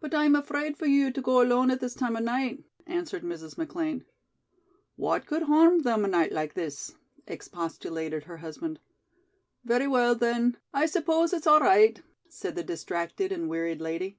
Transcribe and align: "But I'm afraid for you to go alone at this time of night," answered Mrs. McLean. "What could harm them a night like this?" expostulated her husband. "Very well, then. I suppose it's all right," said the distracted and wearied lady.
"But 0.00 0.12
I'm 0.16 0.34
afraid 0.34 0.76
for 0.76 0.86
you 0.86 1.12
to 1.12 1.22
go 1.22 1.40
alone 1.40 1.70
at 1.70 1.78
this 1.78 1.94
time 1.94 2.16
of 2.16 2.24
night," 2.24 2.64
answered 2.88 3.22
Mrs. 3.22 3.56
McLean. 3.56 4.04
"What 4.96 5.26
could 5.26 5.42
harm 5.44 5.82
them 5.82 6.04
a 6.04 6.08
night 6.08 6.32
like 6.32 6.54
this?" 6.54 6.96
expostulated 7.28 8.24
her 8.24 8.38
husband. 8.38 8.80
"Very 9.64 9.86
well, 9.86 10.16
then. 10.16 10.56
I 10.72 10.86
suppose 10.86 11.32
it's 11.32 11.46
all 11.46 11.60
right," 11.60 12.02
said 12.28 12.56
the 12.56 12.64
distracted 12.64 13.30
and 13.30 13.48
wearied 13.48 13.80
lady. 13.80 14.18